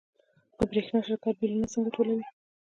[0.57, 2.25] د برښنا شرکت بیلونه څنګه ټولوي؟